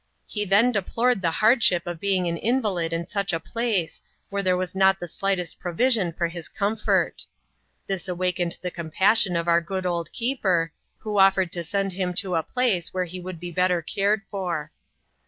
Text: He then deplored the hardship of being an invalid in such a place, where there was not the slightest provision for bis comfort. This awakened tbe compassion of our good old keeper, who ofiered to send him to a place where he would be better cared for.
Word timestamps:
He 0.25 0.45
then 0.45 0.71
deplored 0.71 1.21
the 1.21 1.29
hardship 1.29 1.85
of 1.85 1.99
being 1.99 2.27
an 2.27 2.35
invalid 2.37 2.91
in 2.91 3.05
such 3.05 3.31
a 3.33 3.39
place, 3.39 4.01
where 4.31 4.41
there 4.41 4.57
was 4.57 4.73
not 4.73 4.97
the 4.99 5.07
slightest 5.07 5.59
provision 5.59 6.11
for 6.11 6.27
bis 6.31 6.49
comfort. 6.49 7.27
This 7.85 8.07
awakened 8.07 8.57
tbe 8.63 8.73
compassion 8.73 9.35
of 9.35 9.47
our 9.47 9.61
good 9.61 9.85
old 9.85 10.11
keeper, 10.11 10.71
who 10.97 11.19
ofiered 11.19 11.51
to 11.51 11.63
send 11.63 11.91
him 11.93 12.15
to 12.15 12.33
a 12.33 12.41
place 12.41 12.91
where 12.91 13.05
he 13.05 13.19
would 13.19 13.39
be 13.39 13.51
better 13.51 13.83
cared 13.83 14.23
for. 14.27 14.71